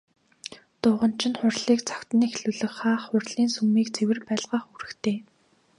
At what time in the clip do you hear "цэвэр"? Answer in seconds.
3.95-4.19